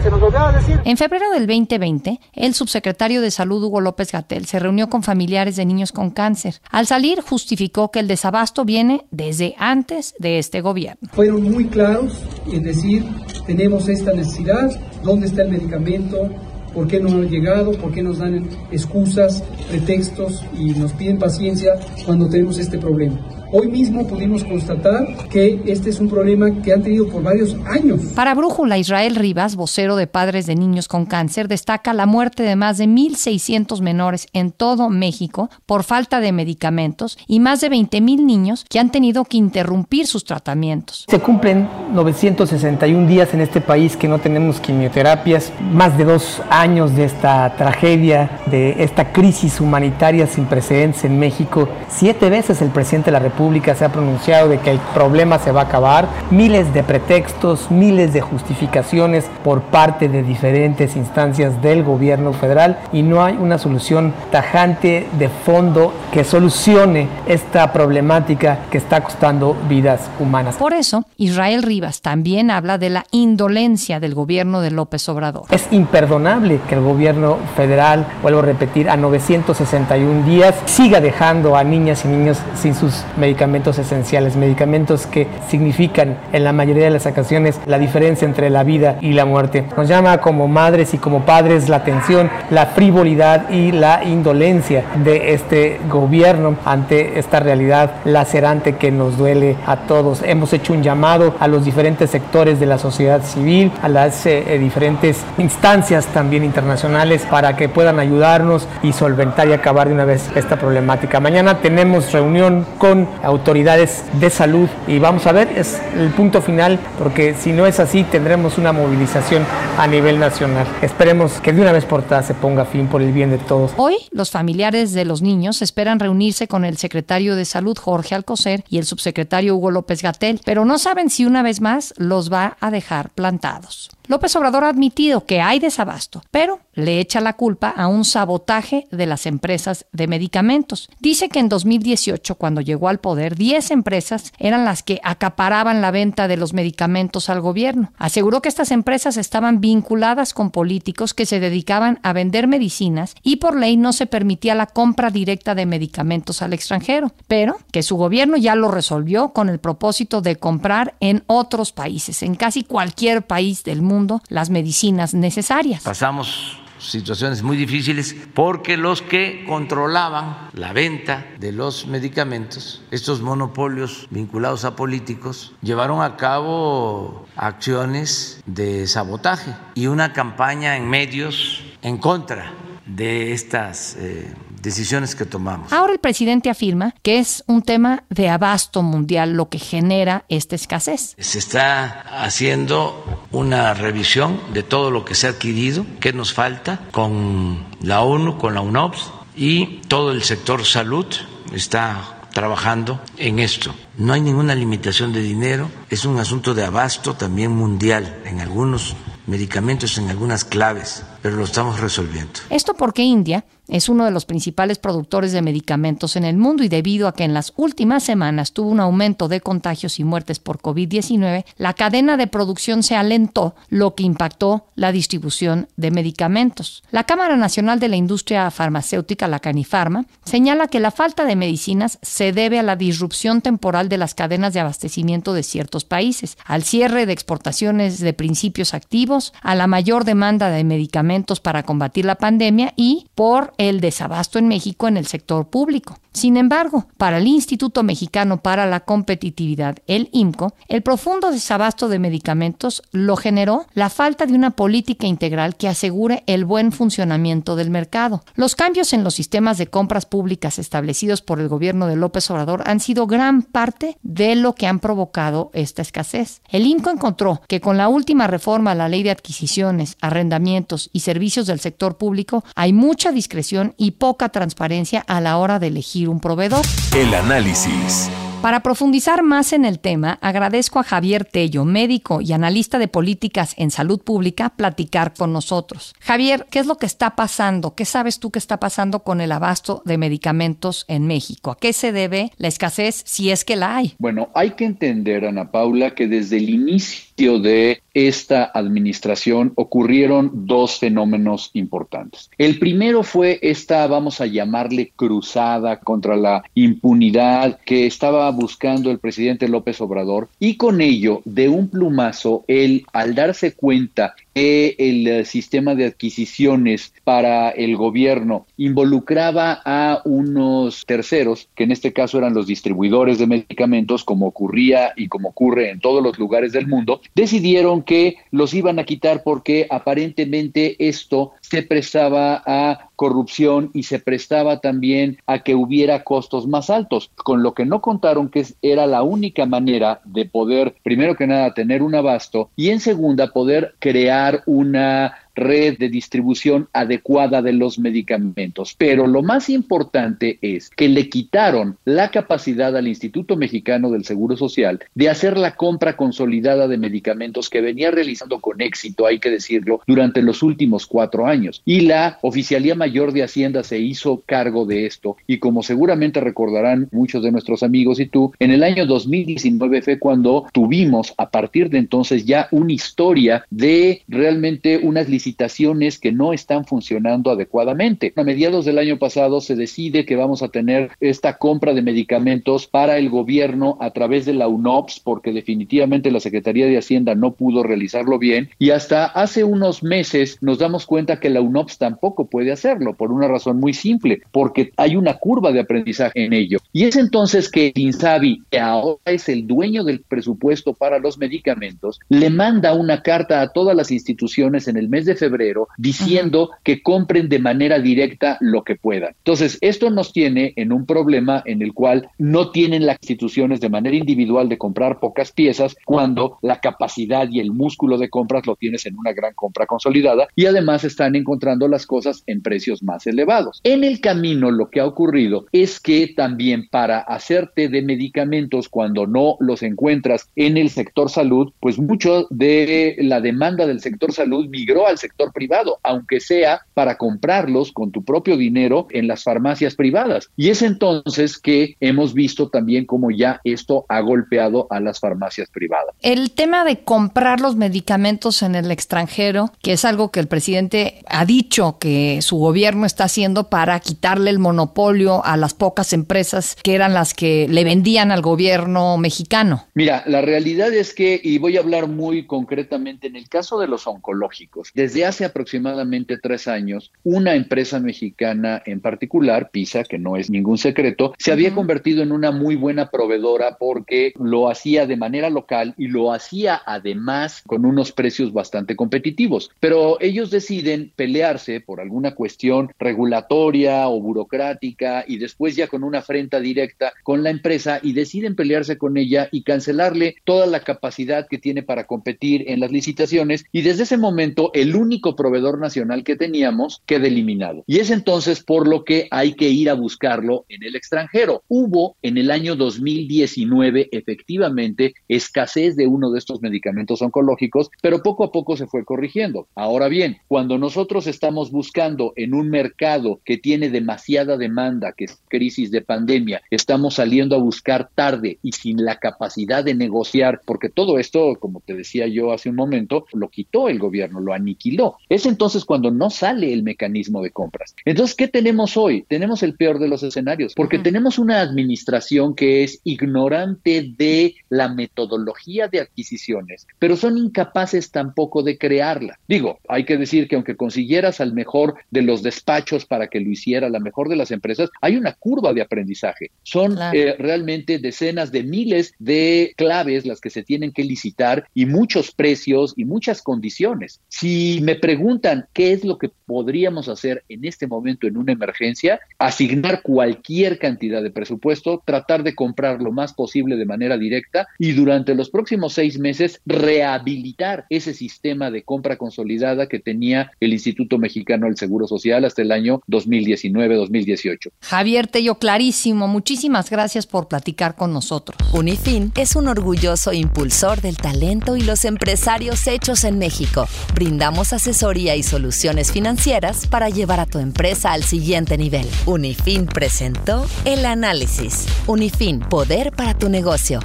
se 0.03 0.11
nos 0.11 0.21
volvió 0.21 0.39
a 0.39 0.53
decir. 0.53 0.81
En 0.85 0.97
febrero 0.97 1.31
del 1.31 1.47
2020, 1.47 2.21
el 2.33 2.55
subsecretario 2.55 3.21
de 3.21 3.31
Salud 3.31 3.63
Hugo 3.63 3.83
López 3.83 4.13
Gatel 4.13 4.47
se 4.47 4.59
reunió 4.59 4.89
con 4.89 5.03
familiares 5.03 5.57
de 5.57 5.67
niños 5.67 5.93
con 5.93 6.11
cáncer. 6.11 6.61
Al 6.71 6.87
salir 6.87 7.21
justificó 7.21 7.91
que 7.91 8.01
el 8.01 8.09
desabasto 8.09 8.65
viene 8.65 9.05
desde 9.11 9.55
antes 9.59 10.15
de 10.19 10.39
este 10.39 10.63
gobierno. 10.63 11.07
Fueron 11.13 11.43
muy 11.43 11.67
claros 11.67 12.19
en 12.51 12.63
decir, 12.63 13.05
tenemos 13.47 13.89
esta 13.89 14.13
necesidad, 14.13 14.71
¿dónde 15.03 15.27
está 15.27 15.43
el 15.43 15.51
medicamento? 15.51 16.31
¿Por 16.73 16.89
qué 16.89 16.99
no 16.99 17.09
han 17.09 17.29
llegado? 17.29 17.73
¿Por 17.73 17.93
qué 17.93 18.03
nos 18.03 18.19
dan 18.19 18.49
excusas, 18.71 19.43
pretextos 19.69 20.45
y 20.59 20.71
nos 20.71 20.93
piden 20.95 21.19
paciencia 21.19 21.73
cuando 22.07 22.29
tenemos 22.29 22.59
este 22.59 22.79
problema? 22.79 23.19
Hoy 23.51 23.69
mismo 23.69 24.07
pudimos 24.07 24.45
constatar 24.45 25.07
que 25.31 25.63
este 25.65 25.89
es 25.89 26.01
un 26.01 26.11
problema 26.11 26.61
que 26.61 26.71
han 26.71 26.83
tenido 26.83 27.09
por 27.09 27.23
varios 27.23 27.57
años. 27.65 28.03
Para 28.15 28.35
Brújula, 28.35 28.77
Israel 28.77 29.17
Rivas, 29.17 29.57
vocero 29.57 29.97
de 29.97 30.07
padres 30.07 30.45
de 30.45 30.55
niños 30.55 30.87
con 30.87 31.07
cáncer, 31.07 31.49
destaca 31.49 31.95
la 31.95 32.05
muerte 32.05 32.43
de 32.43 32.57
más 32.57 32.77
de 32.77 32.85
1.600 32.85 33.81
menores 33.81 34.27
en 34.35 34.51
todo 34.51 34.91
México 34.91 35.49
por 35.65 35.83
falta 35.83 36.21
de 36.21 36.33
medicamentos 36.33 37.17
y 37.27 37.41
más 37.41 37.63
de 37.63 37.71
20.000 37.71 38.23
niños 38.23 38.67
que 38.69 38.81
han 38.81 38.91
tenido 38.91 39.25
que 39.25 39.39
interrumpir 39.39 40.07
sus 40.07 40.25
tratamientos. 40.25 41.07
Se 41.09 41.19
cumplen 41.19 41.71
961 41.95 43.09
días 43.09 43.33
en 43.33 43.41
este 43.41 43.63
país 43.63 43.97
que 43.97 44.09
no 44.09 44.19
tenemos 44.19 44.61
quimioterapias, 44.61 45.55
más 45.73 45.97
de 45.97 46.05
dos 46.05 46.43
años 46.51 46.95
de 46.95 47.05
esta 47.05 47.57
tragedia, 47.57 48.43
de 48.45 48.83
esta 48.85 49.11
crisis 49.11 49.59
humanitaria 49.59 50.27
sin 50.27 50.45
precedentes 50.45 51.05
en 51.05 51.19
México. 51.19 51.67
Siete 51.89 52.29
veces 52.29 52.61
el 52.61 52.69
presidente 52.69 53.07
de 53.07 53.13
la 53.13 53.21
República 53.21 53.38
Pública 53.39 53.77
se 53.77 53.85
ha 53.85 53.93
pronunciado 53.93 54.49
de 54.49 54.59
que 54.59 54.73
el 54.73 54.81
problema 54.93 55.39
se 55.39 55.53
va 55.53 55.61
a 55.61 55.65
acabar, 55.65 56.09
miles 56.33 56.75
de 56.75 56.83
pretextos, 56.83 57.71
miles 57.71 58.13
de 58.13 58.21
justificaciones 58.21 59.31
por 59.45 59.63
parte 59.63 60.09
de 60.09 60.25
diferentes 60.25 60.97
instancias 60.97 61.63
del 61.63 61.85
gobierno 61.85 62.33
federal 62.33 62.81
y 62.93 63.03
no 63.03 63.23
hay 63.23 63.37
una 63.37 63.59
solución 63.59 64.13
tajante 64.33 65.07
de 65.17 65.29
fondo 65.29 65.93
que 66.13 66.25
solucione 66.25 67.07
esta 67.27 67.73
problemática 67.73 68.59
que 68.73 68.79
está 68.79 69.05
costando 69.05 69.57
vidas 69.69 70.11
humanas. 70.19 70.57
Por 70.57 70.73
eso, 70.73 71.05
Israel 71.17 71.63
Rivas 71.63 72.03
también 72.03 72.51
habla 72.51 72.77
de 72.77 72.91
la 72.91 73.05
indolencia 73.13 74.01
del 74.01 74.17
gobierno 74.17 74.61
de 74.63 74.73
López 74.73 75.09
Obrador. 75.09 75.45
Es 75.51 75.69
imperdonable 75.71 76.59
que 76.69 76.75
el 76.75 76.81
gobierno 76.81 77.37
federal, 77.55 78.05
vuelvo 78.21 78.41
a 78.41 78.43
repetir, 78.43 78.91
a 78.91 78.97
961 78.97 80.27
días 80.27 80.57
siga 80.65 81.01
dejando 81.01 81.55
a 81.55 81.63
niñas 81.63 82.05
y 82.05 82.09
niños 82.09 82.39
sin 82.61 82.75
sus 82.75 83.05
medicamentos 83.17 83.28
medicamentos 83.29 83.79
esenciales, 83.79 84.37
medicamentos 84.37 85.07
que 85.07 85.27
significan 85.51 86.17
en 86.33 86.45
la 86.45 86.55
mayoría 86.55 86.85
de 86.85 86.91
las 86.91 87.05
ocasiones 87.05 87.61
la 87.67 87.79
diferencia 87.79 88.25
entre 88.25 88.49
la 88.49 88.65
vida 88.65 88.97
y 89.03 89.13
la 89.13 89.27
muerte. 89.27 89.67
Nos 89.77 89.87
llama 89.87 90.17
como 90.19 90.49
madres 90.49 90.95
y 90.95 90.99
como 90.99 91.27
padres 91.27 91.69
la 91.69 91.77
atención, 91.77 92.31
la 92.49 92.65
frivolidad 92.67 93.51
y 93.51 93.73
la 93.73 94.03
indolencia 94.03 94.83
de 95.05 95.35
este 95.35 95.79
gobierno 95.91 96.57
ante 96.65 97.19
esta 97.19 97.39
realidad 97.39 97.97
lacerante 98.07 98.77
que 98.77 98.91
nos 98.91 99.19
duele 99.19 99.57
a 99.67 99.77
todos. 99.77 100.23
Hemos 100.23 100.55
hecho 100.55 100.73
un 100.73 100.83
llamado 100.83 101.35
a 101.39 101.49
los 101.49 101.67
diferentes 101.67 102.09
sectores 102.09 102.59
de 102.59 102.65
la 102.65 102.79
sociedad 102.79 103.23
civil, 103.23 103.71
a 103.83 103.91
las 103.91 104.25
eh, 104.25 104.59
diferentes 104.59 105.23
instancias 105.37 106.07
también 106.07 106.45
internacionales 106.45 107.27
para 107.29 107.57
que 107.57 107.69
puedan 107.69 107.99
ayudarnos 107.99 108.67
y 108.83 108.95
solventar 108.95 109.49
y 109.49 109.53
acabar 109.53 109.89
de 109.89 109.95
una 109.95 110.07
vez 110.07 110.31
esta 110.35 110.57
problemática. 110.57 111.21
Mañana 111.21 111.59
tenemos 111.59 112.11
reunión 112.11 112.65
con 112.79 113.07
autoridades 113.23 114.05
de 114.21 114.31
salud 114.31 114.69
y 114.87 114.99
vamos 114.99 115.27
a 115.27 115.33
ver, 115.33 115.49
es 115.57 115.81
el 115.95 116.11
punto 116.11 116.43
final, 116.43 116.79
porque 116.99 117.35
si 117.35 117.53
no 117.53 117.67
es 117.67 117.81
así 117.81 118.05
tendremos 118.05 118.59
una 118.59 118.73
movilización 118.73 119.45
a 119.79 119.87
nivel 119.87 120.19
nacional. 120.19 120.67
Esperemos 120.83 121.33
que 121.41 121.53
de 121.53 121.63
una 121.63 121.73
vez 121.73 121.85
por 121.85 122.03
todas 122.03 122.27
se 122.27 122.35
ponga 122.35 122.65
fin 122.65 122.87
por 122.87 123.03
el 123.03 123.13
bien 123.13 123.31
de 123.31 123.39
todos. 123.39 123.73
Hoy 123.77 123.97
los 124.11 124.31
familiares 124.31 124.93
de 124.93 125.05
los 125.05 125.23
niños 125.23 125.63
esperan 125.63 126.01
reunirse 126.01 126.49
con 126.49 126.65
el 126.65 126.77
secretario 126.77 127.37
de 127.37 127.45
Salud 127.45 127.77
Jorge 127.79 128.15
Alcocer 128.15 128.65
y 128.69 128.79
el 128.79 128.85
subsecretario 128.85 129.57
Hugo 129.57 129.71
López 129.71 130.03
Gatel, 130.03 130.41
pero 130.45 130.65
no 130.65 130.79
saben 130.79 131.11
si 131.11 131.25
una 131.25 131.43
vez 131.43 131.61
más 131.61 131.95
los 131.97 132.33
va 132.33 132.57
a 132.61 132.71
dejar 132.71 133.11
plantados. 133.11 133.91
López 134.09 134.35
Obrador 134.37 134.65
ha 134.65 134.71
admitido 134.71 135.27
que 135.27 135.43
hay 135.43 135.59
desabasto, 135.59 136.23
pero 136.31 136.61
le 136.73 136.99
echa 136.99 137.21
la 137.21 137.35
culpa 137.35 137.69
a 137.69 137.89
un 137.89 138.07
sabotaje 138.07 138.87
de 138.91 139.05
las 139.05 139.27
empresas 139.27 139.85
de 139.93 140.07
medicamentos. 140.07 140.89
Dice 140.99 141.29
que 141.29 141.41
en 141.41 141.51
2018, 141.51 142.37
cuando 142.37 142.63
llegó 142.63 142.89
al 142.89 143.01
poder, 143.01 143.37
10 143.37 143.71
empresas 143.71 144.33
eran 144.39 144.65
las 144.65 144.83
que 144.83 144.99
acaparaban 145.05 145.83
la 145.83 145.91
venta 145.91 146.27
de 146.27 146.39
los 146.39 146.55
medicamentos 146.55 147.29
al 147.29 147.43
gobierno. 147.43 147.93
Aseguró 147.99 148.41
que 148.41 148.49
estas 148.49 148.71
empresas 148.71 149.19
estaban 149.19 149.61
vinculadas 149.61 150.33
con 150.33 150.53
políticos 150.53 151.13
que 151.13 151.27
se 151.27 151.39
dedicaban 151.39 152.01
a 152.03 152.15
vender 152.15 152.47
medicinas 152.47 153.15
y 153.23 153.37
por 153.37 153.57
ley 153.57 153.77
no 153.77 153.93
se 153.93 154.07
permitía 154.07 154.55
la 154.55 154.67
compra 154.67 155.11
directa 155.11 155.55
de 155.55 155.67
medicamentos 155.67 156.41
al 156.41 156.55
extranjero, 156.55 157.13
pero 157.27 157.59
que 157.73 157.83
su 157.83 157.97
gobierno 157.97 158.39
ya 158.39 158.55
lo 158.55 158.71
resolvió 158.71 159.35
con 159.35 159.51
el 159.51 159.59
propósito 159.59 160.23
de 160.23 160.37
comprar 160.37 160.95
en 161.01 161.25
otros 161.27 161.73
países, 161.73 162.23
en 162.23 162.37
casi 162.37 162.65
cualquier 162.65 163.27
país 163.27 163.65
del 163.65 163.83
mundo 163.83 163.98
las 164.29 164.51
medicinas 164.51 165.15
necesarias. 165.15 165.83
Pasamos 165.83 166.59
situaciones 166.79 167.43
muy 167.43 167.57
difíciles 167.57 168.15
porque 168.35 168.77
los 168.77 169.03
que 169.03 169.45
controlaban 169.47 170.49
la 170.53 170.73
venta 170.73 171.27
de 171.39 171.53
los 171.53 171.87
medicamentos, 171.87 172.83
estos 172.91 173.21
monopolios 173.21 174.07
vinculados 174.11 174.65
a 174.65 174.77
políticos, 174.77 175.55
llevaron 175.63 176.03
a 176.03 176.17
cabo 176.17 177.27
acciones 177.37 178.43
de 178.47 178.87
sabotaje 178.87 179.55
y 179.75 179.87
una 179.87 180.13
campaña 180.13 180.77
en 180.77 180.89
medios 180.89 181.65
en 181.83 181.99
contra 181.99 182.53
de 182.87 183.33
estas 183.33 183.97
eh, 183.99 184.33
decisiones 184.63 185.15
que 185.15 185.25
tomamos. 185.25 185.73
Ahora 185.73 185.93
el 185.93 185.99
presidente 185.99 186.51
afirma 186.51 186.95
que 187.03 187.19
es 187.19 187.45
un 187.47 187.63
tema 187.63 188.05
de 188.11 188.29
abasto 188.29 188.83
mundial 188.83 189.33
lo 189.33 189.49
que 189.49 189.59
genera 189.59 190.25
esta 190.29 190.55
escasez. 190.57 191.15
Se 191.19 191.39
está 191.39 192.25
haciendo 192.25 193.27
una 193.31 193.75
revisión 193.75 194.41
de 194.53 194.63
todo 194.63 194.91
lo 194.91 195.05
que 195.05 195.15
se 195.15 195.27
ha 195.27 195.31
adquirido, 195.31 195.87
qué 196.01 196.13
nos 196.13 196.33
falta 196.33 196.81
con 196.91 197.65
la 197.83 198.03
ONU, 198.03 198.39
con 198.39 198.55
la 198.55 198.61
UNOPS 198.61 199.11
y 199.37 199.81
todo 199.89 200.13
el 200.13 200.23
sector 200.23 200.65
salud 200.65 201.07
está 201.53 202.19
trabajando 202.33 203.01
en 203.17 203.39
esto. 203.39 203.75
No 203.97 204.13
hay 204.13 204.21
ninguna 204.21 204.55
limitación 204.55 205.13
de 205.13 205.21
dinero, 205.23 205.71
es 205.91 206.05
un 206.05 206.19
asunto 206.19 206.55
de 206.55 206.65
abasto 206.65 207.15
también 207.15 207.53
mundial 207.53 208.23
en 208.25 208.41
algunos 208.41 208.95
medicamentos, 209.27 209.99
en 209.99 210.09
algunas 210.09 210.45
claves, 210.45 211.05
pero 211.21 211.37
lo 211.37 211.45
estamos 211.45 211.81
resolviendo. 211.81 212.41
Esto 212.51 212.75
porque 212.75 213.03
India 213.03 213.45
es 213.69 213.89
uno 213.89 214.05
de 214.05 214.11
los 214.11 214.25
principales 214.25 214.79
productores 214.79 215.33
de 215.33 215.43
medicamentos 215.43 216.17
en 216.17 216.25
el 216.25 216.37
mundo 216.37 216.65
y 216.65 216.69
debido 216.69 217.07
a 217.07 217.15
que 217.15 217.25
en 217.25 217.35
las 217.35 217.53
últimas 217.57 218.03
semanas 218.03 218.53
tuvo 218.53 218.71
un 218.71 218.81
aumento 218.81 219.29
de 219.29 219.41
contagios 219.41 219.99
y 219.99 220.05
muertes 220.05 220.39
por 220.39 220.59
COVID-19, 220.61 221.45
la 221.57 221.75
cadena 221.75 222.17
de 222.17 222.27
producción 222.27 222.83
se 222.83 222.97
alentó, 222.97 223.55
lo 223.69 223.95
que 223.95 224.03
impactó 224.03 224.67
la 224.75 224.93
distribución 224.93 225.69
de 225.77 225.91
medicamentos. 225.91 226.83
La 226.91 227.05
Cámara 227.05 227.37
Nacional 227.37 227.81
de 227.81 227.89
la 227.89 227.97
Industria 227.97 228.51
Farmacéutica, 228.51 229.29
la 229.29 229.41
Canifarma, 229.41 230.07
señala 230.25 230.69
que 230.69 230.81
la 230.81 230.91
falta 230.91 231.25
de 231.25 231.37
medicinas 231.37 231.99
se 232.03 232.33
debe 232.33 232.59
a 232.59 232.63
la 232.63 232.77
disrupción 232.77 233.43
temporal 233.43 233.89
de 233.89 233.99
las 233.99 234.15
cadenas 234.15 234.55
de 234.55 234.61
abastecimiento 234.61 235.35
de 235.35 235.43
ciertos 235.43 235.85
países, 235.85 236.39
al 236.45 236.63
cierre 236.63 237.07
de 237.07 237.13
exportaciones 237.13 238.01
de 238.01 238.13
principios 238.13 238.75
activos, 238.75 239.33
a 239.43 239.55
la 239.55 239.67
mayor 239.67 240.05
demanda 240.05 240.51
de 240.51 240.65
medicamentos 240.65 241.41
para 241.41 241.63
combatir 241.63 242.05
la 242.05 242.17
pandemia 242.17 242.73
y 242.77 243.09
por 243.15 243.53
el 243.59 243.81
desabasto 243.81 244.39
en 244.39 244.49
México 244.49 244.89
en 244.89 244.97
el 244.97 245.07
sector 245.07 245.49
público. 245.49 245.99
Sin 246.13 246.37
embargo, 246.37 246.87
para 246.97 247.19
el 247.19 247.27
Instituto 247.27 247.83
Mexicano 247.83 248.41
para 248.41 248.67
la 248.67 248.81
Competitividad, 248.81 249.77
el 249.87 250.09
IMCO, 250.13 250.55
el 250.69 250.83
profundo 250.83 251.31
desabasto 251.31 251.89
de 251.89 251.99
medicamentos 251.99 252.83
lo 252.93 253.17
generó 253.17 253.67
la 253.75 253.91
falta 253.91 254.27
de 254.27 254.33
una 254.33 254.51
política 254.51 255.07
integral 255.07 255.57
que 255.57 255.69
asegure 255.69 256.25
el 256.27 256.45
buen 256.45 256.73
funcionamiento 256.73 257.57
del 257.57 257.71
mercado. 257.71 258.25
Los 258.35 258.57
cambios 258.57 258.93
en 258.93 259.05
los 259.05 259.15
sistemas 259.15 259.59
de 259.59 259.67
compras 259.67 260.07
públicas 260.07 260.59
establecidos 260.59 261.21
por 261.21 261.41
el 261.41 261.49
gobierno 261.49 261.87
de 261.87 261.97
López 261.97 262.31
Obrador 262.31 262.63
han 262.67 262.81
sido 262.81 263.07
gran 263.07 263.43
parte 263.43 263.97
de 264.03 264.35
lo 264.37 264.55
que 264.55 264.67
han 264.67 264.81
provocado 264.81 265.51
esta 265.53 265.83
escasez. 265.83 266.43
El 266.49 266.67
IMCO 266.67 266.91
encontró 266.91 267.43
que 267.49 267.61
con 267.61 267.77
la 267.77 267.89
última 267.89 268.27
reforma 268.27 268.73
a 268.73 268.77
la 268.77 268.89
ley 268.89 269.03
de 269.03 269.11
adquisiciones, 269.11 269.97
arrendamientos 270.01 270.91
y 270.93 271.01
servicios 271.01 271.47
del 271.47 271.61
sector 271.61 271.97
público 271.97 272.45
hay 272.55 272.73
mucha 272.73 273.13
discreción 273.13 273.48
y 273.77 273.93
poca 273.93 274.29
transparencia 274.29 275.01
a 275.07 275.21
la 275.21 275.39
hora 275.39 275.59
de 275.59 275.69
elegir 275.69 276.09
un 276.09 276.21
proveedor. 276.21 276.65
El 276.95 277.15
análisis. 277.15 278.11
Para 278.43 278.61
profundizar 278.61 279.25
más 279.25 279.53
en 279.53 279.65
el 279.65 279.81
tema, 279.81 280.19
agradezco 280.21 280.79
a 280.79 280.85
Javier 280.85 281.25
Tello, 281.25 281.65
médico 281.65 282.21
y 282.21 282.33
analista 282.33 282.79
de 282.79 282.87
políticas 282.87 283.55
en 283.57 283.73
salud 283.73 284.01
pública, 284.01 284.51
platicar 284.51 285.13
con 285.13 285.33
nosotros. 285.33 285.95
Javier, 285.99 286.47
¿qué 286.49 286.61
es 286.61 286.67
lo 286.67 286.77
que 286.77 286.87
está 286.87 287.17
pasando? 287.17 287.75
¿Qué 287.75 287.85
sabes 287.85 288.21
tú 288.21 288.31
que 288.31 288.39
está 288.39 288.61
pasando 288.61 289.01
con 289.01 289.21
el 289.21 289.33
abasto 289.33 289.83
de 289.85 289.99
medicamentos 289.99 290.85
en 290.87 291.09
México? 291.09 291.51
¿A 291.51 291.57
qué 291.57 291.73
se 291.73 291.91
debe 291.91 292.31
la 292.37 292.47
escasez 292.47 293.03
si 293.05 293.31
es 293.31 293.45
que 293.45 293.57
la 293.57 293.77
hay? 293.77 293.95
Bueno, 293.99 294.29
hay 294.35 294.51
que 294.51 294.67
entender, 294.67 295.25
Ana 295.25 295.51
Paula, 295.51 295.97
que 295.97 296.07
desde 296.07 296.37
el 296.37 296.51
inicio 296.51 297.08
de 297.19 297.83
esta 297.95 298.45
administración 298.55 299.53
ocurrieron 299.57 300.31
dos 300.47 300.79
fenómenos 300.79 301.51
importantes. 301.53 302.31
El 302.39 302.61
primero 302.61 303.03
fue 303.03 303.41
esta, 303.43 303.85
vamos 303.89 304.21
a 304.21 304.27
llamarle, 304.27 304.93
cruzada 304.95 305.81
contra 305.81 306.17
la 306.17 306.45
impunidad 306.55 307.59
que 307.65 307.87
estaba 307.87 308.31
buscando 308.31 308.93
el 308.93 309.01
presidente 309.01 309.49
López 309.49 309.81
Obrador 309.81 310.29
y 310.39 310.55
con 310.55 310.81
ello, 310.81 311.21
de 311.25 311.49
un 311.49 311.69
plumazo, 311.69 312.45
él, 312.47 312.85
al 312.93 313.17
darse 313.17 313.55
cuenta 313.55 314.15
que 314.33 314.77
el 314.79 315.07
eh, 315.09 315.25
sistema 315.25 315.75
de 315.75 315.87
adquisiciones 315.87 316.95
para 317.03 317.51
el 317.51 317.77
gobierno 317.77 318.47
involucraba 318.57 319.61
a 319.65 320.03
unos 320.05 320.87
terceros, 320.87 321.49
que 321.57 321.65
en 321.65 321.73
este 321.73 321.93
caso 321.93 322.19
eran 322.19 322.35
los 322.35 322.47
distribuidores 322.47 323.19
de 323.19 323.27
medicamentos, 323.27 324.05
como 324.05 324.29
ocurría 324.29 324.93
y 324.97 325.09
como 325.09 325.31
ocurre 325.31 325.71
en 325.71 325.81
todos 325.81 326.01
los 326.01 326.17
lugares 326.19 326.53
del 326.53 326.69
mundo, 326.69 327.01
decidieron 327.15 327.83
que 327.83 328.17
los 328.31 328.55
iban 328.55 328.79
a 328.79 328.85
quitar 328.85 329.23
porque 329.23 329.67
aparentemente 329.71 330.77
esto 330.79 331.33
se 331.41 331.63
prestaba 331.63 332.43
a 332.47 332.88
corrupción 332.99 333.71
y 333.75 333.85
se 333.85 334.01
prestaba 334.01 334.59
también 334.59 335.19
a 335.25 335.45
que 335.45 335.55
hubiera 335.55 336.03
costos 336.03 336.49
más 336.49 336.69
altos, 336.69 337.13
con 337.15 337.45
lo 337.45 337.55
que 337.55 337.65
no 337.65 337.81
contaron 337.81 338.29
que 338.29 338.45
era 338.61 338.89
la 338.89 339.05
única 339.05 339.47
manera 339.47 340.01
de 340.05 340.25
poder, 340.25 340.75
primero 340.83 341.15
que 341.15 341.29
nada, 341.29 341.55
tener 341.55 341.83
un 341.83 341.95
abasto 341.95 342.51
y 342.57 342.71
en 342.71 342.81
segunda, 342.81 343.29
poder 343.29 343.77
crear 343.79 344.43
una 344.47 345.15
red 345.39 345.79
de 345.79 345.89
distribución 345.89 346.69
adecuada 346.73 347.41
de 347.43 347.53
los 347.53 347.79
medicamentos. 347.79 348.75
Pero 348.77 349.07
lo 349.07 349.23
más 349.23 349.49
importante 349.49 350.39
es 350.43 350.69
que 350.71 350.89
le 350.89 351.09
quitaron 351.09 351.79
la 351.85 352.11
capacidad 352.11 352.77
al 352.77 352.89
Instituto 352.89 353.37
Mexicano 353.37 353.91
del 353.91 354.05
Seguro 354.05 354.37
Social 354.37 354.81
de 354.97 355.09
hacer 355.09 355.39
la 355.39 355.55
compra 355.55 355.97
consolidada 355.97 356.67
de 356.67 356.77
medicamentos 356.77 357.49
que 357.49 357.61
venía 357.61 357.93
realizando 357.93 358.41
con 358.41 358.61
éxito, 358.61 359.07
hay 359.07 359.21
que 359.21 359.31
decirlo, 359.31 359.81
durante 359.87 360.23
los 360.23 360.43
últimos 360.43 360.87
cuatro 360.87 361.27
años. 361.27 361.63
Y 361.65 361.83
la 361.83 362.19
Oficialía 362.23 362.75
Mayor 362.75 362.88
de 362.89 363.23
Hacienda 363.23 363.63
se 363.63 363.79
hizo 363.79 364.23
cargo 364.27 364.67
de 364.67 364.87
esto. 364.87 365.17
Y 365.27 365.39
como 365.39 365.63
seguramente 365.63 366.21
recordarán 366.21 366.89
muchos 366.91 367.23
de 367.23 367.31
nuestros 367.31 367.63
amigos 367.63 368.01
y 368.01 368.07
tú, 368.07 368.33
en 368.39 368.51
el 368.51 368.63
año 368.63 368.87
2019 368.87 369.83
fue 369.83 369.99
cuando 369.99 370.47
tuvimos 370.53 371.15
a 371.17 371.31
partir 371.31 371.71
de 371.71 371.79
entonces 371.79 372.25
ya 372.25 372.49
una 372.51 372.73
historia 372.73 373.45
de 373.51 374.03
realmente 374.09 374.79
unas 374.79 375.09
licitaciones 375.09 375.99
que 375.99 376.13
no 376.13 376.33
están 376.33 376.65
funcionando 376.65 377.31
adecuadamente. 377.31 378.13
A 378.17 378.25
mediados 378.25 378.65
del 378.65 378.79
año 378.79 378.99
pasado 378.99 379.41
se 379.41 379.55
decide 379.55 380.05
que 380.05 380.17
vamos 380.17 380.43
a 380.43 380.49
tener 380.49 380.91
esta 381.01 381.39
compra 381.39 381.75
de 381.75 381.83
medicamentos 381.83 382.67
para 382.67 382.99
el 382.99 383.11
gobierno 383.11 383.77
a 383.81 383.91
través 383.91 384.27
de 384.27 384.35
la 384.35 384.49
UNOPS, 384.49 385.01
porque 385.01 385.33
definitivamente 385.33 386.11
la 386.11 386.21
Secretaría 386.21 386.67
de 386.67 386.79
Hacienda 386.79 387.15
no 387.15 387.33
pudo 387.33 387.63
realizarlo 387.63 388.19
bien. 388.19 388.49
Y 388.59 388.71
hasta 388.71 389.07
hace 389.07 389.45
unos 389.45 389.83
meses 389.83 390.39
nos 390.41 390.59
damos 390.59 390.87
cuenta 390.87 391.21
que 391.21 391.31
la 391.31 391.41
UNOPS 391.41 391.79
tampoco 391.79 392.27
puede 392.27 392.53
hacerlo, 392.53 392.78
por 392.95 393.13
una 393.13 393.29
razón 393.29 393.61
muy 393.61 393.75
simple, 393.75 394.23
porque 394.33 394.73
hay 394.77 394.97
una 394.97 395.15
curva 395.15 395.53
de 395.53 395.61
aprendizaje 395.61 396.25
en 396.25 396.33
ello. 396.33 396.59
Y 396.73 396.85
es 396.85 396.97
entonces 396.97 397.51
que 397.51 397.73
Insabi, 397.75 398.43
que 398.51 398.59
ahora 398.59 398.99
es 399.07 399.29
el 399.29 399.47
dueño 399.47 399.85
del 399.85 400.01
presupuesto 400.01 400.75
para 400.75 400.99
los 400.99 401.19
medicamentos, 401.19 402.01
le 402.09 402.31
manda 402.31 402.75
una 402.75 403.03
carta 403.03 403.41
a 403.41 403.49
todas 403.53 403.77
las 403.77 403.91
instituciones 403.91 404.69
en 404.69 404.77
el 404.77 404.89
mes 404.89 405.07
de 405.07 405.17
febrero 405.17 405.69
diciendo 405.77 406.51
que 406.63 406.83
compren 406.83 407.29
de 407.29 407.39
manera 407.39 407.79
directa 407.79 408.37
lo 408.41 408.63
que 408.63 408.77
puedan. 408.77 409.15
Entonces, 409.19 409.59
esto 409.61 409.91
nos 409.91 410.13
tiene 410.13 410.53
en 410.57 410.73
un 410.73 410.87
problema 410.87 411.43
en 411.45 411.63
el 411.63 411.73
cual 411.73 412.09
no 412.19 412.51
tienen 412.51 412.87
las 412.87 412.99
instituciones 413.01 413.61
de 413.61 413.69
manera 413.69 413.97
individual 413.97 414.49
de 414.49 414.59
comprar 414.59 415.01
pocas 415.01 415.33
piezas 415.33 415.77
cuando 415.85 416.39
la 416.43 416.61
capacidad 416.61 417.29
y 417.31 417.41
el 417.41 417.53
músculo 417.53 417.99
de 417.99 418.11
compras 418.11 418.47
lo 418.47 418.57
tienes 418.57 418.87
en 418.87 418.97
una 418.97 419.13
gran 419.13 419.35
compra 419.35 419.67
consolidada 419.67 420.29
y 420.35 420.47
además 420.47 420.85
están 420.85 421.17
encontrando 421.17 421.69
las 421.69 421.87
cosas 421.87 422.23
en 422.27 422.43
precios 422.43 422.68
más 422.83 423.07
elevados. 423.07 423.61
En 423.65 423.85
el 423.85 424.01
camino 424.01 424.51
lo 424.51 424.71
que 424.71 424.81
ha 424.81 424.87
ocurrido 424.87 425.47
es 425.53 425.81
que 425.81 426.13
también 426.15 426.69
para 426.69 426.99
hacerte 427.01 427.69
de 427.69 427.83
medicamentos 427.83 428.69
cuando 428.69 429.07
no 429.07 429.37
los 429.41 429.63
encuentras 429.63 430.29
en 430.37 430.57
el 430.57 430.71
sector 430.71 431.11
salud, 431.11 431.53
pues 431.61 431.79
mucho 431.79 432.27
de 432.31 432.97
la 433.01 433.21
demanda 433.21 433.67
del 433.67 433.81
sector 433.81 434.13
salud 434.13 434.49
migró 434.49 434.87
al 434.87 434.99
sector 434.99 435.33
privado, 435.33 435.79
aunque 435.83 436.21
sea 436.21 436.61
para 436.75 436.97
comprarlos 436.97 437.73
con 437.73 437.91
tu 437.91 438.05
propio 438.05 438.37
dinero 438.37 438.87
en 438.91 439.09
las 439.09 439.25
farmacias 439.25 439.75
privadas. 439.75 440.31
Y 440.37 440.51
es 440.51 440.63
entonces 440.63 441.39
que 441.39 441.77
hemos 441.81 442.15
visto 442.15 442.49
también 442.49 442.85
cómo 442.85 443.11
ya 443.11 443.41
esto 443.45 443.85
ha 443.89 444.01
golpeado 444.01 444.67
a 444.71 444.81
las 444.81 445.01
farmacias 445.01 445.49
privadas. 445.51 445.95
El 446.03 446.31
tema 446.31 446.65
de 446.65 446.81
comprar 446.81 447.41
los 447.41 447.57
medicamentos 447.57 448.43
en 448.43 448.55
el 448.55 448.71
extranjero, 448.71 449.53
que 449.63 449.73
es 449.73 449.85
algo 449.85 450.11
que 450.11 450.21
el 450.21 450.29
presidente 450.29 451.03
ha 451.09 451.25
dicho 451.25 451.79
que 451.79 452.21
su 452.23 452.39
gobierno 452.59 452.87
está 452.87 453.05
haciendo 453.05 453.51
para 453.51 453.79
quitarle 453.79 454.31
el 454.31 454.41
monopolio 454.41 455.25
a 455.25 455.37
las 455.37 455.55
pocas 455.55 455.93
empresas 455.93 456.57
que 456.61 456.75
eran 456.75 456.93
las 456.93 457.15
que 457.15 457.47
le 457.49 457.63
vendían 457.63 458.11
al 458.11 458.21
gobierno 458.21 458.99
mexicano. 458.99 459.67
Mira, 459.75 460.03
la 460.07 460.23
realidad 460.23 460.73
es 460.73 460.93
que, 460.93 461.21
y 461.23 461.39
voy 461.39 461.57
a 461.57 461.61
hablar 461.61 461.87
muy 461.87 462.27
concretamente 462.27 463.07
en 463.07 463.15
el 463.15 463.29
caso 463.29 463.61
de 463.61 463.69
los 463.69 463.87
oncológicos, 463.87 464.73
desde 464.75 465.07
hace 465.07 465.25
aproximadamente 465.25 466.19
tres 466.19 466.49
años, 466.49 466.91
una 467.05 467.37
empresa 467.37 467.79
mexicana 467.79 468.61
en 468.67 468.81
particular, 468.81 469.51
PISA, 469.53 469.85
que 469.85 469.99
no 470.01 470.17
es 470.17 470.29
ningún 470.29 470.59
secreto, 470.59 471.15
se 471.17 471.31
había 471.31 471.55
convertido 471.55 472.03
en 472.03 472.11
una 472.11 472.33
muy 472.33 472.57
buena 472.57 472.91
proveedora 472.91 473.57
porque 473.57 474.15
lo 474.19 474.51
hacía 474.51 474.85
de 474.89 474.97
manera 474.97 475.31
local 475.31 475.75
y 475.79 475.87
lo 475.87 476.13
hacía 476.13 476.61
además 476.67 477.41
con 477.47 477.65
unos 477.65 477.93
precios 477.93 478.33
bastante 478.33 478.75
competitivos. 478.75 479.53
Pero 479.61 479.97
ellos 480.01 480.33
deciden 480.33 480.91
pelearse 480.97 481.61
por 481.61 481.81
alguna 481.81 482.17
cuestión 482.17 482.48
regulatoria 482.79 483.89
o 483.89 484.01
burocrática 484.01 485.05
y 485.07 485.19
después 485.19 485.57
ya 485.57 485.69
con 485.69 485.85
una 485.85 485.99
afrenta 485.99 486.41
directa 486.41 486.93
con 487.03 487.23
la 487.23 487.31
empresa 487.31 487.81
y 487.83 487.93
deciden 487.93 488.37
pelearse 488.37 488.79
con 488.79 488.97
ella 488.97 489.29
y 489.33 489.43
cancelarle 489.43 490.17
toda 490.25 490.47
la 490.47 490.61
capacidad 490.61 491.27
que 491.29 491.39
tiene 491.39 491.63
para 491.63 491.85
competir 491.85 492.45
en 492.49 492.61
las 492.61 492.73
licitaciones 492.73 493.45
y 493.53 493.63
desde 493.63 493.85
ese 493.85 493.97
momento 493.97 494.51
el 494.55 494.77
único 494.77 495.17
proveedor 495.17 495.59
nacional 495.59 496.05
que 496.05 496.17
teníamos 496.17 496.83
queda 496.87 497.07
eliminado. 497.07 497.65
Y 497.67 497.79
es 497.79 497.91
entonces 497.91 498.43
por 498.43 498.69
lo 498.69 498.85
que 498.85 499.09
hay 499.11 499.35
que 499.35 499.49
ir 499.49 499.71
a 499.71 499.75
buscarlo 499.75 500.45
en 500.49 500.63
el 500.63 500.77
extranjero. 500.77 501.43
Hubo 501.49 501.97
en 502.03 502.19
el 502.19 502.31
año 502.31 502.57
2019 502.57 503.89
efectivamente 503.93 504.95
escasez 505.09 505.77
de 505.77 505.87
uno 505.87 506.11
de 506.11 506.19
estos 506.19 506.41
medicamentos 506.41 507.03
oncológicos, 507.03 507.71
pero 507.83 508.03
poco 508.03 508.25
a 508.25 508.33
poco 508.33 508.57
se 508.57 508.67
fue 508.67 508.85
corrigiendo. 508.85 509.49
Ahora 509.55 509.89
bien, 509.89 510.19
cuando 510.29 510.59
nosotros 510.59 511.07
estamos 511.07 511.51
buscando 511.51 512.13
en 512.17 512.28
un 512.35 512.51
mercado 512.51 513.21
que 513.25 513.39
tiene 513.39 513.71
demasiada 513.71 514.37
demanda, 514.37 514.93
que 514.97 515.05
es 515.05 515.21
crisis 515.29 515.71
de 515.71 515.83
pandemia, 515.83 516.43
estamos 516.51 516.95
saliendo 516.95 517.37
a 517.37 517.41
buscar 517.41 517.91
tarde 517.95 518.39
y 518.43 518.53
sin 518.53 518.85
la 518.85 518.99
capacidad 518.99 519.65
de 519.65 519.75
negociar, 519.75 520.41
porque 520.45 520.69
todo 520.69 520.99
esto, 520.99 521.37
como 521.41 521.61
te 521.61 521.75
decía 521.75 522.07
yo 522.07 522.33
hace 522.33 522.51
un 522.51 522.57
momento, 522.57 523.07
lo 523.13 523.29
quitó 523.29 523.69
el 523.69 523.79
gobierno, 523.79 524.21
lo 524.21 524.33
aniquiló. 524.33 524.97
Es 525.09 525.27
entonces 525.27 525.65
cuando 525.65 525.91
no 525.91 526.11
sale 526.11 526.53
el 526.53 526.63
mecanismo 526.63 527.23
de 527.23 527.31
compras. 527.31 527.75
Entonces, 527.85 528.17
¿qué 528.17 528.29
tenemos 528.29 528.77
hoy? 528.77 529.05
Tenemos 529.09 529.43
el 529.43 529.55
peor 529.55 529.79
de 529.79 529.89
los 529.89 530.03
escenarios, 530.03 530.55
porque 530.55 530.79
tenemos 530.79 531.19
una 531.19 531.41
administración 531.41 532.35
que 532.35 532.65
es 532.65 532.81
ignorante 532.85 533.95
de 533.97 534.35
la 534.49 534.69
metodología 534.69 535.69
de 535.69 535.81
adquisiciones, 535.81 536.67
pero 536.79 536.97
son 536.97 537.19
incapaces 537.19 537.91
tampoco 537.91 538.43
de 538.43 538.59
crearla. 538.59 539.19
Digo, 539.29 539.59
hay 539.69 539.85
que 539.85 539.97
decir 539.97 540.29
que 540.29 540.37
aunque 540.37 540.57
consiguieras 540.57 541.21
al 541.21 541.33
mejor 541.33 541.75
de 541.91 542.03
los 542.03 542.18
despachos 542.23 542.85
para 542.85 543.09
que 543.09 543.21
lo 543.21 543.31
hiciera, 543.31 543.69
la 543.69 543.81
mejor 543.81 544.09
de 544.09 544.17
las 544.17 544.31
empresas, 544.31 544.71
hay 544.81 544.97
una 544.97 545.13
curva 545.13 545.53
de 545.53 545.63
aprendizaje. 545.63 546.31
Son 546.43 546.77
eh, 546.93 547.15
realmente 547.19 547.79
decenas 547.79 548.33
de 548.33 548.43
miles 548.43 548.95
de 548.99 549.53
claves 549.57 550.07
las 550.07 550.21
que 550.21 550.31
se 550.31 550.43
tienen 550.43 550.73
que 550.73 550.85
licitar 550.85 551.47
y 551.55 551.67
muchos 551.67 552.13
precios 552.13 552.75
y 552.77 552.85
muchas 552.85 553.23
condiciones. 553.23 554.01
Si 554.09 554.61
me 554.63 554.75
preguntan 554.77 555.47
qué 555.53 555.73
es 555.73 555.85
lo 555.85 555.99
que 555.99 556.11
podríamos 556.27 556.89
hacer 556.89 557.25
en 557.29 557.45
este 557.45 557.67
momento 557.67 558.07
en 558.07 558.17
una 558.17 558.33
emergencia, 558.33 559.01
asignar 559.19 559.83
cualquier 559.83 560.59
cantidad 560.59 561.03
de 561.03 561.11
presupuesto, 561.11 561.83
tratar 561.85 562.23
de 562.23 562.35
comprar 562.35 562.83
lo 562.83 562.93
más 562.93 563.15
posible 563.15 563.57
de 563.57 563.65
manera 563.65 563.97
directa 563.97 564.47
y 564.59 564.73
durante 564.73 565.15
los 565.15 565.31
próximos 565.31 565.73
seis 565.73 565.99
meses 565.99 566.41
rehabilitar 566.47 567.67
ese 567.71 567.95
sistema 567.95 568.51
de 568.51 568.63
compra 568.63 568.97
consolidada 568.97 569.69
que 569.69 569.79
tenía 569.79 570.31
el 570.41 570.53
Instituto 570.53 570.99
Mexicano 570.99 571.47
del 571.47 571.57
Seguro 571.57 571.87
Social 571.87 572.08
hasta 572.13 572.43
el 572.43 572.53
año 572.53 572.81
2019-2018. 572.89 574.51
Javier 574.61 575.07
Tello, 575.07 575.37
clarísimo. 575.37 576.09
Muchísimas 576.09 576.71
gracias 576.71 577.07
por 577.07 577.29
platicar 577.29 577.75
con 577.75 577.93
nosotros. 577.93 578.37
Unifin 578.53 579.13
es 579.17 579.37
un 579.37 579.49
orgulloso 579.49 580.13
impulsor 580.13 580.81
del 580.81 580.97
talento 580.97 581.57
y 581.57 581.63
los 581.63 581.85
empresarios 581.85 582.67
hechos 582.67 583.05
en 583.05 583.19
México. 583.19 583.67
Brindamos 583.95 584.53
asesoría 584.53 585.17
y 585.17 585.23
soluciones 585.23 585.93
financieras 585.93 586.67
para 586.67 586.89
llevar 586.89 587.21
a 587.21 587.27
tu 587.27 587.39
empresa 587.39 587.93
al 587.93 588.03
siguiente 588.03 588.59
nivel. 588.59 588.87
Unifin 589.07 589.67
presentó 589.67 590.47
el 590.65 590.85
análisis. 590.85 591.67
Unifin, 591.87 592.41
poder 592.41 592.93
para 592.93 593.15
tu 593.15 593.29
negocio. 593.29 593.81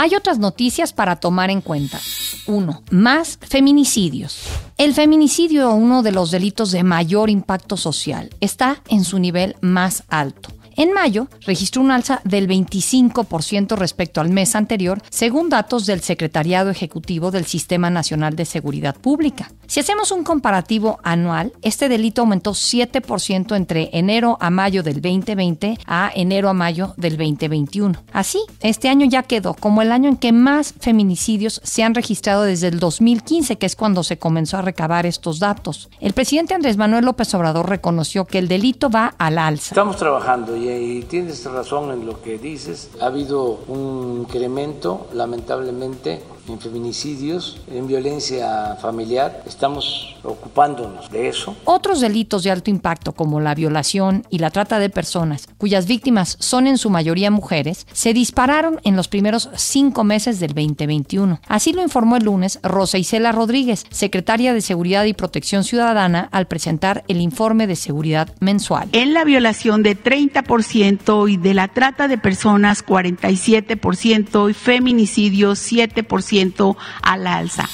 Hay 0.00 0.14
otras 0.14 0.38
noticias 0.38 0.92
para 0.92 1.16
tomar 1.16 1.50
en 1.50 1.60
cuenta. 1.60 1.98
1. 2.46 2.82
Más 2.92 3.36
feminicidios. 3.42 4.38
El 4.76 4.94
feminicidio, 4.94 5.72
uno 5.72 6.04
de 6.04 6.12
los 6.12 6.30
delitos 6.30 6.70
de 6.70 6.84
mayor 6.84 7.30
impacto 7.30 7.76
social, 7.76 8.30
está 8.40 8.80
en 8.88 9.02
su 9.02 9.18
nivel 9.18 9.56
más 9.60 10.04
alto. 10.08 10.50
En 10.78 10.92
mayo 10.92 11.26
registró 11.44 11.82
un 11.82 11.90
alza 11.90 12.20
del 12.22 12.46
25% 12.46 13.76
respecto 13.76 14.20
al 14.20 14.28
mes 14.30 14.54
anterior, 14.54 15.02
según 15.10 15.48
datos 15.48 15.86
del 15.86 16.02
Secretariado 16.02 16.70
Ejecutivo 16.70 17.32
del 17.32 17.46
Sistema 17.46 17.90
Nacional 17.90 18.36
de 18.36 18.44
Seguridad 18.44 18.94
Pública. 18.94 19.50
Si 19.66 19.80
hacemos 19.80 20.12
un 20.12 20.22
comparativo 20.22 21.00
anual, 21.02 21.52
este 21.62 21.88
delito 21.88 22.20
aumentó 22.22 22.52
7% 22.52 23.56
entre 23.56 23.90
enero 23.92 24.38
a 24.40 24.50
mayo 24.50 24.84
del 24.84 25.02
2020 25.02 25.78
a 25.84 26.12
enero 26.14 26.48
a 26.48 26.54
mayo 26.54 26.94
del 26.96 27.16
2021. 27.16 28.00
Así, 28.12 28.38
este 28.60 28.88
año 28.88 29.04
ya 29.06 29.24
quedó 29.24 29.54
como 29.54 29.82
el 29.82 29.90
año 29.90 30.08
en 30.08 30.16
que 30.16 30.30
más 30.30 30.74
feminicidios 30.78 31.60
se 31.64 31.82
han 31.82 31.96
registrado 31.96 32.44
desde 32.44 32.68
el 32.68 32.78
2015, 32.78 33.58
que 33.58 33.66
es 33.66 33.74
cuando 33.74 34.04
se 34.04 34.18
comenzó 34.18 34.58
a 34.58 34.62
recabar 34.62 35.06
estos 35.06 35.40
datos. 35.40 35.90
El 35.98 36.12
presidente 36.12 36.54
Andrés 36.54 36.76
Manuel 36.76 37.04
López 37.04 37.34
Obrador 37.34 37.68
reconoció 37.68 38.26
que 38.26 38.38
el 38.38 38.46
delito 38.46 38.90
va 38.90 39.16
al 39.18 39.38
alza. 39.38 39.74
Estamos 39.74 39.96
trabajando 39.96 40.56
y 40.56 40.67
y 40.76 41.02
tienes 41.02 41.44
razón 41.44 41.90
en 41.92 42.06
lo 42.06 42.20
que 42.20 42.38
dices. 42.38 42.90
Ha 43.00 43.06
habido 43.06 43.60
un 43.68 44.20
incremento, 44.20 45.06
lamentablemente, 45.12 46.22
en 46.48 46.60
feminicidios, 46.60 47.58
en 47.70 47.86
violencia 47.86 48.76
familiar. 48.80 49.42
Estamos 49.46 50.16
ocupándonos 50.22 51.10
de 51.10 51.28
eso. 51.28 51.56
Otros 51.64 52.00
delitos 52.00 52.42
de 52.42 52.50
alto 52.50 52.70
impacto 52.70 53.12
como 53.12 53.40
la 53.40 53.54
violación 53.54 54.24
y 54.30 54.38
la 54.38 54.50
trata 54.50 54.78
de 54.78 54.90
personas, 54.90 55.48
cuyas 55.58 55.86
víctimas 55.86 56.36
son 56.40 56.66
en 56.66 56.78
su 56.78 56.90
mayoría 56.90 57.30
mujeres, 57.30 57.86
se 57.92 58.12
dispararon 58.12 58.80
en 58.84 58.96
los 58.96 59.08
primeros 59.08 59.50
cinco 59.56 60.04
meses 60.04 60.40
del 60.40 60.54
2021. 60.54 61.40
Así 61.48 61.72
lo 61.72 61.82
informó 61.82 62.16
el 62.16 62.24
lunes 62.24 62.58
Rosa 62.62 62.98
Isela 62.98 63.32
Rodríguez, 63.32 63.86
secretaria 63.90 64.54
de 64.54 64.60
Seguridad 64.60 65.04
y 65.04 65.14
Protección 65.14 65.64
Ciudadana, 65.64 66.28
al 66.32 66.46
presentar 66.46 67.04
el 67.08 67.20
informe 67.20 67.66
de 67.66 67.76
seguridad 67.76 68.34
mensual. 68.40 68.88
En 68.92 69.14
la 69.14 69.24
violación 69.24 69.82
de 69.82 69.96
30% 69.96 71.30
y 71.30 71.36
de 71.36 71.54
la 71.54 71.68
trata 71.68 72.08
de 72.08 72.18
personas 72.18 72.84
47% 72.84 74.50
y 74.50 74.54
feminicidios 74.54 75.72
7% 75.72 76.37
a 77.02 77.16
la 77.16 77.36
alza. 77.36 77.68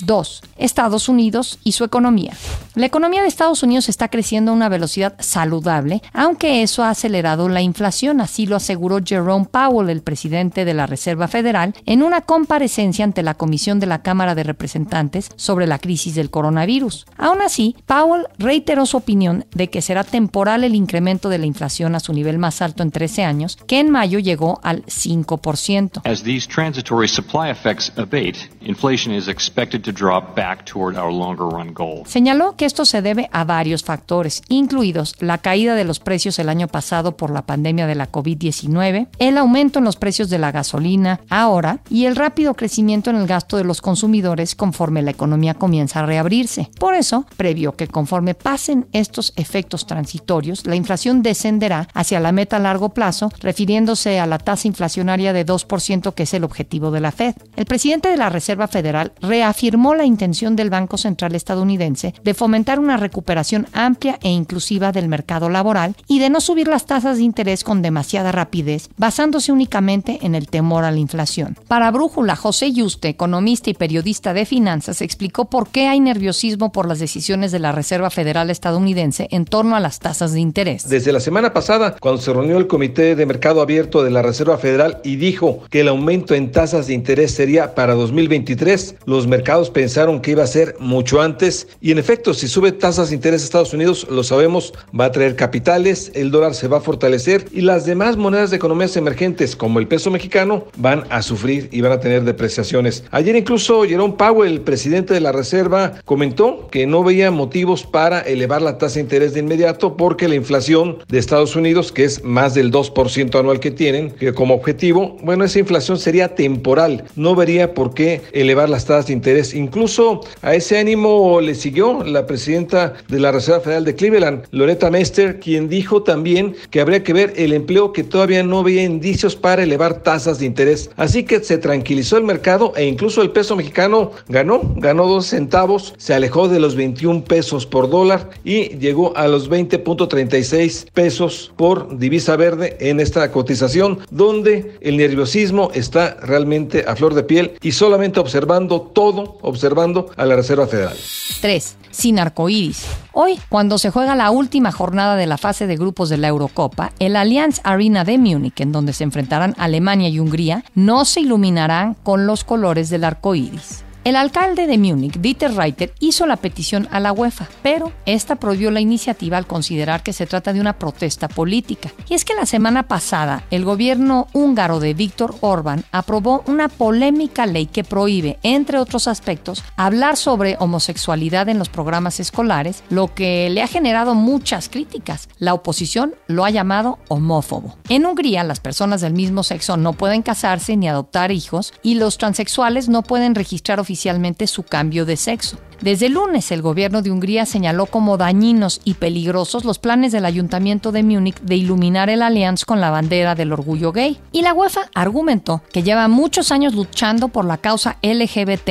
2. 0.00 0.42
Estados 0.58 1.08
Unidos 1.08 1.58
y 1.64 1.72
su 1.72 1.84
economía. 1.84 2.32
La 2.74 2.86
economía 2.86 3.22
de 3.22 3.28
Estados 3.28 3.62
Unidos 3.62 3.88
está 3.88 4.08
creciendo 4.08 4.50
a 4.50 4.54
una 4.54 4.68
velocidad 4.68 5.14
saludable, 5.18 6.02
aunque 6.12 6.62
eso 6.62 6.84
ha 6.84 6.90
acelerado 6.90 7.48
la 7.48 7.62
inflación, 7.62 8.20
así 8.20 8.46
lo 8.46 8.56
aseguró 8.56 8.98
Jerome 9.04 9.46
Powell, 9.50 9.90
el 9.90 10.02
presidente 10.02 10.64
de 10.64 10.74
la 10.74 10.86
Reserva 10.86 11.26
Federal, 11.28 11.74
en 11.86 12.02
una 12.02 12.20
comparecencia 12.20 13.04
ante 13.04 13.22
la 13.22 13.34
Comisión 13.34 13.80
de 13.80 13.86
la 13.86 14.02
Cámara 14.02 14.34
de 14.34 14.44
Representantes 14.44 15.30
sobre 15.36 15.66
la 15.66 15.78
crisis 15.78 16.14
del 16.14 16.30
coronavirus. 16.30 17.06
Aún 17.16 17.42
así, 17.42 17.76
Powell 17.86 18.26
reiteró 18.38 18.86
su 18.86 18.96
opinión 18.96 19.46
de 19.52 19.70
que 19.70 19.82
será 19.82 20.04
temporal 20.04 20.64
el 20.64 20.74
incremento 20.74 21.28
de 21.28 21.38
la 21.38 21.46
inflación 21.46 21.94
a 21.94 22.00
su 22.00 22.12
nivel 22.12 22.38
más 22.38 22.62
alto 22.62 22.82
en 22.82 22.90
13 22.90 23.24
años, 23.24 23.58
que 23.66 23.80
en 23.80 23.90
mayo 23.90 24.18
llegó 24.18 24.60
al 24.62 24.84
5%. 24.84 26.02
As 26.04 26.22
these 26.22 26.46
transitory 26.48 27.08
supply 27.08 27.50
effects 27.50 27.92
abate, 27.98 28.50
inflation 28.60 29.14
is 29.14 29.28
expected 29.28 29.82
to 29.82 29.92
drop 29.92 30.34
back 30.36 30.64
toward 30.64 30.96
our 30.96 31.12
longer 31.12 31.44
run 31.44 31.72
goal. 31.74 32.02
Señaló 32.06 32.56
que 32.56 32.64
esto 32.64 32.84
se 32.84 33.02
debe 33.02 33.28
a 33.32 33.44
varios 33.44 33.82
factores, 33.82 34.42
incluidos 34.48 35.16
la 35.20 35.38
caída 35.38 35.74
de 35.74 35.84
los 35.84 35.98
precios 35.98 36.38
el 36.38 36.48
año 36.48 36.68
pasado 36.68 37.16
por 37.16 37.30
la 37.30 37.42
pandemia 37.42 37.86
de 37.86 37.94
la 37.94 38.10
COVID-19, 38.10 39.08
el 39.18 39.38
aumento 39.38 39.78
en 39.78 39.84
los 39.84 39.96
precios 39.96 40.30
de 40.30 40.38
la 40.38 40.52
gasolina 40.52 41.20
ahora 41.28 41.80
y 41.90 42.06
el 42.06 42.16
rápido 42.16 42.54
crecimiento 42.54 43.10
en 43.10 43.16
el 43.16 43.26
gasto 43.26 43.56
de 43.56 43.64
los 43.64 43.80
consumidores 43.80 44.54
conforme 44.54 45.02
la 45.02 45.10
economía 45.10 45.54
comienza 45.54 46.00
a 46.00 46.06
reabrirse. 46.06 46.70
Por 46.78 46.94
eso, 46.94 47.26
previó 47.36 47.72
que 47.72 47.88
conforme 47.88 48.34
pasen 48.34 48.86
estos 48.92 49.32
efectos 49.36 49.86
transitorios, 49.86 50.66
la 50.66 50.76
inflación 50.76 51.22
descenderá 51.22 51.88
hacia 51.94 52.20
la 52.20 52.32
meta 52.32 52.56
a 52.56 52.60
largo 52.60 52.90
plazo, 52.90 53.30
refiriéndose 53.40 54.20
a 54.20 54.26
la 54.26 54.38
tasa 54.38 54.68
inflacionaria 54.68 55.32
de 55.32 55.46
2% 55.46 56.14
que 56.14 56.22
es 56.22 56.34
el 56.34 56.44
objetivo 56.44 56.90
de 56.90 57.00
la 57.00 57.12
Fed. 57.12 57.34
El 57.56 57.64
presidente 57.64 57.87
de 57.96 58.18
la 58.18 58.28
Reserva 58.28 58.68
Federal 58.68 59.12
reafirmó 59.22 59.94
la 59.94 60.04
intención 60.04 60.56
del 60.56 60.68
Banco 60.68 60.98
Central 60.98 61.34
estadounidense 61.34 62.12
de 62.22 62.34
fomentar 62.34 62.78
una 62.78 62.98
recuperación 62.98 63.66
amplia 63.72 64.18
e 64.20 64.28
inclusiva 64.28 64.92
del 64.92 65.08
mercado 65.08 65.48
laboral 65.48 65.96
y 66.06 66.18
de 66.18 66.28
no 66.28 66.42
subir 66.42 66.68
las 66.68 66.84
tasas 66.84 67.16
de 67.16 67.22
interés 67.22 67.64
con 67.64 67.80
demasiada 67.80 68.30
rapidez, 68.30 68.90
basándose 68.98 69.52
únicamente 69.52 70.18
en 70.20 70.34
el 70.34 70.48
temor 70.48 70.84
a 70.84 70.90
la 70.90 70.98
inflación. 70.98 71.56
Para 71.66 71.90
Brújula, 71.90 72.36
José 72.36 72.72
Yuste, 72.72 73.08
economista 73.08 73.70
y 73.70 73.74
periodista 73.74 74.34
de 74.34 74.44
finanzas, 74.44 75.00
explicó 75.00 75.46
por 75.46 75.70
qué 75.70 75.88
hay 75.88 76.00
nerviosismo 76.00 76.72
por 76.72 76.86
las 76.86 76.98
decisiones 76.98 77.52
de 77.52 77.58
la 77.58 77.72
Reserva 77.72 78.10
Federal 78.10 78.50
estadounidense 78.50 79.28
en 79.30 79.46
torno 79.46 79.76
a 79.76 79.80
las 79.80 79.98
tasas 79.98 80.34
de 80.34 80.40
interés. 80.40 80.86
Desde 80.90 81.10
la 81.10 81.20
semana 81.20 81.54
pasada, 81.54 81.96
cuando 81.98 82.20
se 82.20 82.34
reunió 82.34 82.58
el 82.58 82.66
Comité 82.66 83.16
de 83.16 83.24
Mercado 83.24 83.62
Abierto 83.62 84.02
de 84.04 84.10
la 84.10 84.20
Reserva 84.20 84.58
Federal 84.58 85.00
y 85.04 85.16
dijo 85.16 85.60
que 85.70 85.80
el 85.80 85.88
aumento 85.88 86.34
en 86.34 86.52
tasas 86.52 86.86
de 86.86 86.92
interés 86.92 87.34
sería 87.34 87.74
para 87.78 87.94
2023. 87.94 88.96
Los 89.06 89.28
mercados 89.28 89.70
pensaron 89.70 90.20
que 90.20 90.32
iba 90.32 90.42
a 90.42 90.48
ser 90.48 90.74
mucho 90.80 91.20
antes 91.20 91.68
y 91.80 91.92
en 91.92 91.98
efecto, 91.98 92.34
si 92.34 92.48
sube 92.48 92.72
tasas 92.72 93.10
de 93.10 93.14
interés 93.14 93.44
Estados 93.44 93.72
Unidos, 93.72 94.04
lo 94.10 94.24
sabemos, 94.24 94.74
va 94.98 95.04
a 95.04 95.12
traer 95.12 95.36
capitales, 95.36 96.10
el 96.16 96.32
dólar 96.32 96.56
se 96.56 96.66
va 96.66 96.78
a 96.78 96.80
fortalecer 96.80 97.44
y 97.52 97.60
las 97.60 97.86
demás 97.86 98.16
monedas 98.16 98.50
de 98.50 98.56
economías 98.56 98.96
emergentes 98.96 99.54
como 99.54 99.78
el 99.78 99.86
peso 99.86 100.10
mexicano 100.10 100.64
van 100.76 101.04
a 101.10 101.22
sufrir 101.22 101.68
y 101.70 101.80
van 101.80 101.92
a 101.92 102.00
tener 102.00 102.24
depreciaciones. 102.24 103.04
Ayer 103.12 103.36
incluso 103.36 103.84
Jerome 103.84 104.14
Powell, 104.18 104.54
el 104.54 104.60
presidente 104.62 105.14
de 105.14 105.20
la 105.20 105.30
Reserva, 105.30 106.00
comentó 106.04 106.66
que 106.72 106.84
no 106.84 107.04
veía 107.04 107.30
motivos 107.30 107.84
para 107.84 108.18
elevar 108.22 108.60
la 108.60 108.76
tasa 108.78 108.96
de 108.96 109.02
interés 109.02 109.34
de 109.34 109.40
inmediato 109.40 109.96
porque 109.96 110.26
la 110.26 110.34
inflación 110.34 110.98
de 111.06 111.18
Estados 111.20 111.54
Unidos, 111.54 111.92
que 111.92 112.02
es 112.02 112.24
más 112.24 112.54
del 112.54 112.72
2% 112.72 113.38
anual 113.38 113.60
que 113.60 113.70
tienen 113.70 114.10
que 114.10 114.34
como 114.34 114.54
objetivo, 114.54 115.16
bueno, 115.22 115.44
esa 115.44 115.60
inflación 115.60 115.96
sería 115.96 116.34
temporal. 116.34 117.04
No 117.14 117.36
vería 117.36 117.67
por 117.74 117.94
qué 117.94 118.22
elevar 118.32 118.68
las 118.68 118.84
tasas 118.84 119.06
de 119.06 119.12
interés. 119.12 119.54
Incluso 119.54 120.20
a 120.42 120.54
ese 120.54 120.78
ánimo 120.78 121.40
le 121.40 121.54
siguió 121.54 122.02
la 122.04 122.26
presidenta 122.26 122.94
de 123.08 123.20
la 123.20 123.32
Reserva 123.32 123.60
Federal 123.60 123.84
de 123.84 123.94
Cleveland, 123.94 124.44
Loretta 124.50 124.90
Mester, 124.90 125.40
quien 125.40 125.68
dijo 125.68 126.02
también 126.02 126.54
que 126.70 126.80
habría 126.80 127.02
que 127.02 127.12
ver 127.12 127.32
el 127.36 127.52
empleo 127.52 127.92
que 127.92 128.04
todavía 128.04 128.42
no 128.42 128.60
había 128.60 128.84
indicios 128.84 129.36
para 129.36 129.62
elevar 129.62 130.02
tasas 130.02 130.38
de 130.38 130.46
interés. 130.46 130.90
Así 130.96 131.24
que 131.24 131.40
se 131.40 131.58
tranquilizó 131.58 132.16
el 132.16 132.24
mercado 132.24 132.72
e 132.76 132.86
incluso 132.86 133.22
el 133.22 133.30
peso 133.30 133.56
mexicano 133.56 134.12
ganó, 134.28 134.60
ganó 134.76 135.06
dos 135.06 135.26
centavos, 135.26 135.94
se 135.98 136.14
alejó 136.14 136.48
de 136.48 136.60
los 136.60 136.76
21 136.76 137.24
pesos 137.24 137.66
por 137.66 137.90
dólar 137.90 138.30
y 138.44 138.76
llegó 138.78 139.16
a 139.16 139.28
los 139.28 139.50
20.36 139.50 140.90
pesos 140.92 141.52
por 141.56 141.98
divisa 141.98 142.36
verde 142.36 142.76
en 142.80 143.00
esta 143.00 143.30
cotización, 143.30 143.98
donde 144.10 144.72
el 144.80 144.96
nerviosismo 144.96 145.70
está 145.74 146.16
realmente 146.22 146.84
a 146.86 146.96
flor 146.96 147.14
de 147.14 147.22
piel 147.22 147.52
y 147.62 147.72
solamente 147.72 148.20
observando 148.20 148.80
todo, 148.80 149.38
observando 149.42 150.10
a 150.16 150.24
la 150.24 150.36
Reserva 150.36 150.66
Federal. 150.66 150.96
3. 151.40 151.76
Sin 151.90 152.18
arcoíris. 152.18 152.86
Hoy, 153.12 153.38
cuando 153.48 153.78
se 153.78 153.90
juega 153.90 154.14
la 154.14 154.30
última 154.30 154.70
jornada 154.72 155.16
de 155.16 155.26
la 155.26 155.38
fase 155.38 155.66
de 155.66 155.76
grupos 155.76 156.08
de 156.08 156.18
la 156.18 156.28
Eurocopa, 156.28 156.92
el 156.98 157.16
Allianz 157.16 157.60
Arena 157.64 158.04
de 158.04 158.18
Múnich, 158.18 158.60
en 158.60 158.72
donde 158.72 158.92
se 158.92 159.04
enfrentarán 159.04 159.54
Alemania 159.58 160.08
y 160.08 160.20
Hungría, 160.20 160.64
no 160.74 161.04
se 161.04 161.20
iluminarán 161.20 161.94
con 162.02 162.26
los 162.26 162.44
colores 162.44 162.90
del 162.90 163.04
arco 163.04 163.34
iris. 163.34 163.84
El 164.08 164.16
alcalde 164.16 164.66
de 164.66 164.78
Múnich, 164.78 165.18
Dieter 165.20 165.54
Reiter, 165.54 165.92
hizo 166.00 166.26
la 166.26 166.38
petición 166.38 166.88
a 166.90 166.98
la 166.98 167.12
UEFA, 167.12 167.46
pero 167.62 167.92
esta 168.06 168.36
prohibió 168.36 168.70
la 168.70 168.80
iniciativa 168.80 169.36
al 169.36 169.46
considerar 169.46 170.02
que 170.02 170.14
se 170.14 170.24
trata 170.24 170.54
de 170.54 170.62
una 170.62 170.78
protesta 170.78 171.28
política. 171.28 171.92
Y 172.08 172.14
es 172.14 172.24
que 172.24 172.32
la 172.32 172.46
semana 172.46 172.88
pasada, 172.88 173.44
el 173.50 173.66
gobierno 173.66 174.26
húngaro 174.32 174.80
de 174.80 174.94
Víctor 174.94 175.34
Orbán 175.42 175.84
aprobó 175.92 176.42
una 176.46 176.70
polémica 176.70 177.44
ley 177.44 177.66
que 177.66 177.84
prohíbe, 177.84 178.38
entre 178.42 178.78
otros 178.78 179.08
aspectos, 179.08 179.62
hablar 179.76 180.16
sobre 180.16 180.56
homosexualidad 180.58 181.50
en 181.50 181.58
los 181.58 181.68
programas 181.68 182.18
escolares, 182.18 182.82
lo 182.88 183.12
que 183.14 183.50
le 183.50 183.60
ha 183.60 183.66
generado 183.66 184.14
muchas 184.14 184.70
críticas. 184.70 185.28
La 185.38 185.52
oposición 185.52 186.14
lo 186.28 186.46
ha 186.46 186.50
llamado 186.50 186.98
homófobo. 187.08 187.76
En 187.90 188.06
Hungría, 188.06 188.42
las 188.42 188.60
personas 188.60 189.02
del 189.02 189.12
mismo 189.12 189.42
sexo 189.42 189.76
no 189.76 189.92
pueden 189.92 190.22
casarse 190.22 190.78
ni 190.78 190.88
adoptar 190.88 191.30
hijos 191.30 191.74
y 191.82 191.96
los 191.96 192.16
transexuales 192.16 192.88
no 192.88 193.02
pueden 193.02 193.34
registrar 193.34 193.78
oficialmente 193.78 193.97
su 194.46 194.62
cambio 194.62 195.04
de 195.04 195.16
sexo. 195.16 195.58
Desde 195.80 196.06
el 196.06 196.14
lunes, 196.14 196.50
el 196.50 196.60
gobierno 196.60 197.02
de 197.02 197.12
Hungría 197.12 197.46
señaló 197.46 197.86
como 197.86 198.16
dañinos 198.16 198.80
y 198.82 198.94
peligrosos 198.94 199.64
los 199.64 199.78
planes 199.78 200.10
del 200.10 200.24
ayuntamiento 200.24 200.90
de 200.90 201.04
Múnich 201.04 201.40
de 201.40 201.54
iluminar 201.54 202.10
el 202.10 202.22
Allianz 202.22 202.64
con 202.64 202.80
la 202.80 202.90
bandera 202.90 203.36
del 203.36 203.52
orgullo 203.52 203.92
gay. 203.92 204.18
Y 204.32 204.42
la 204.42 204.54
UEFA 204.54 204.90
argumentó 204.94 205.62
que 205.72 205.84
lleva 205.84 206.08
muchos 206.08 206.50
años 206.50 206.74
luchando 206.74 207.28
por 207.28 207.44
la 207.44 207.58
causa 207.58 207.96
LGBT, 208.02 208.70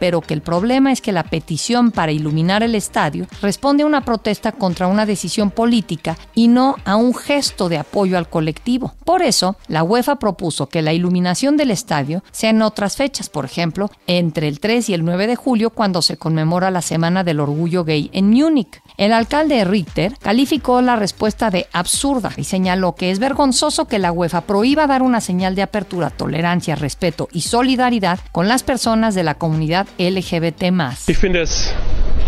pero 0.00 0.20
que 0.20 0.34
el 0.34 0.42
problema 0.42 0.90
es 0.90 1.00
que 1.00 1.12
la 1.12 1.22
petición 1.22 1.92
para 1.92 2.10
iluminar 2.10 2.64
el 2.64 2.74
estadio 2.74 3.26
responde 3.40 3.84
a 3.84 3.86
una 3.86 4.04
protesta 4.04 4.50
contra 4.50 4.88
una 4.88 5.06
decisión 5.06 5.52
política 5.52 6.18
y 6.34 6.48
no 6.48 6.74
a 6.84 6.96
un 6.96 7.14
gesto 7.14 7.68
de 7.68 7.78
apoyo 7.78 8.18
al 8.18 8.28
colectivo. 8.28 8.94
Por 9.04 9.22
eso, 9.22 9.56
la 9.68 9.84
UEFA 9.84 10.16
propuso 10.16 10.68
que 10.68 10.82
la 10.82 10.92
iluminación 10.92 11.56
del 11.56 11.70
estadio 11.70 12.24
sea 12.32 12.50
en 12.50 12.62
otras 12.62 12.96
fechas, 12.96 13.28
por 13.28 13.44
ejemplo, 13.44 13.90
entre 14.08 14.48
el 14.48 14.58
3 14.58 14.88
y 14.88 14.94
el 14.94 15.04
9 15.04 15.28
de 15.28 15.36
julio, 15.36 15.70
cuando 15.70 16.02
se 16.02 16.16
conmemora 16.32 16.70
la 16.70 16.80
Semana 16.80 17.24
del 17.24 17.40
Orgullo 17.40 17.84
Gay 17.84 18.08
en 18.14 18.30
Múnich. 18.30 18.80
El 18.96 19.12
alcalde 19.12 19.62
Richter 19.66 20.14
calificó 20.18 20.80
la 20.80 20.96
respuesta 20.96 21.50
de 21.50 21.66
absurda 21.74 22.32
y 22.38 22.44
señaló 22.44 22.94
que 22.94 23.10
es 23.10 23.18
vergonzoso 23.18 23.86
que 23.86 23.98
la 23.98 24.12
UEFA 24.12 24.40
prohíba 24.40 24.86
dar 24.86 25.02
una 25.02 25.20
señal 25.20 25.54
de 25.54 25.60
apertura, 25.60 26.08
tolerancia, 26.08 26.74
respeto 26.74 27.28
y 27.32 27.42
solidaridad 27.42 28.18
con 28.32 28.48
las 28.48 28.62
personas 28.62 29.14
de 29.14 29.24
la 29.24 29.34
comunidad 29.34 29.86
LGBT+. 29.98 30.72
Ich 31.06 31.18
finde 31.18 31.42
es 31.42 31.70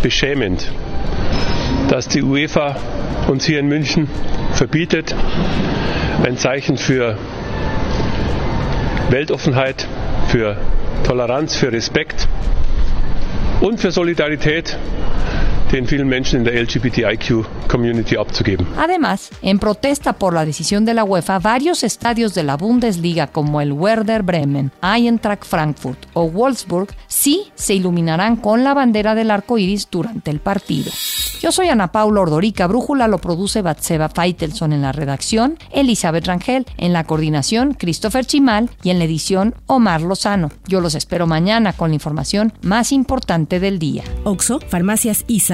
beschämend, 0.03 0.61
dass 1.89 2.07
die 2.07 2.23
UEFA 2.23 2.77
uns 3.31 3.47
hier 3.47 3.61
in 3.61 3.69
München 3.69 4.07
verbietet, 4.53 5.15
ein 6.27 6.37
Zeichen 6.37 6.77
für 6.77 7.17
Weltoffenheit, 9.09 9.87
für 10.29 10.59
Toleranz, 11.05 11.57
für 11.57 11.73
Respekt 11.73 12.29
und 13.65 13.81
für 13.81 13.91
Solidarität 13.91 14.77
den 15.71 15.87
vielen 15.87 16.09
Menschen 16.09 16.39
in 16.39 16.45
der 16.45 16.63
LGBTIQ 16.63 17.45
community 17.69 18.17
abzugeben. 18.17 18.67
Además, 18.79 19.31
en 19.43 19.59
protesta 19.59 20.15
por 20.15 20.35
la 20.35 20.45
decisión 20.45 20.85
de 20.85 20.95
la 20.95 21.05
UEFA, 21.05 21.39
varios 21.39 21.83
estadios 21.83 22.35
de 22.35 22.43
la 22.43 22.57
Bundesliga 22.57 23.27
como 23.27 23.61
el 23.61 23.73
Werder 23.73 24.23
Bremen, 24.23 24.73
Eintracht 24.83 25.45
Frankfurt 25.45 26.07
o 26.15 26.29
Wolfsburg 26.31 26.89
sí 27.07 27.53
se 27.55 27.75
iluminarán 27.75 28.37
con 28.37 28.65
la 28.65 28.75
bandera 28.75 29.15
del 29.15 29.31
arco 29.31 29.59
iris 29.59 29.89
durante 29.91 30.31
el 30.31 30.41
partido. 30.41 30.93
Yo 31.41 31.53
soy 31.53 31.69
Ana 31.69 31.93
Paula 31.93 32.23
Ordorica, 32.23 32.67
Brújula 32.67 33.07
lo 33.07 33.19
produce 33.19 33.61
Batseba 33.61 34.09
Feitelson 34.09 34.73
en 34.73 34.81
la 34.81 34.93
redacción, 34.93 35.59
Elizabeth 35.73 36.27
Rangel 36.27 36.65
en 36.79 36.93
la 36.93 37.05
coordinación, 37.05 37.75
Christopher 37.75 38.25
Chimal 38.25 38.71
y 38.83 38.91
en 38.91 38.99
la 38.99 39.05
edición 39.05 39.55
Omar 39.67 40.01
Lozano. 40.01 40.51
Yo 40.67 40.81
los 40.81 40.95
espero 40.95 41.27
mañana 41.27 41.75
con 41.75 41.91
la 41.91 41.97
información 41.97 42.53
más 42.63 42.93
importante 42.93 43.61
del 43.61 43.79
día. 43.79 44.05
Oxo, 44.25 44.59
Farmacias 44.69 45.25
ISA, 45.27 45.54